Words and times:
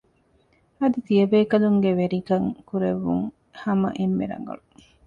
އަދި 0.79 0.99
ތިޔަބޭކަލުންގެ 1.07 1.91
ވެރިކަން 1.99 2.47
ކުރެއްވުން 2.69 3.25
ހަމަ 3.61 3.89
އެންމެ 3.97 4.25
ރަނގަޅު 4.31 4.63